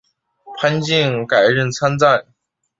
[0.57, 2.25] 潘靖改任参赞。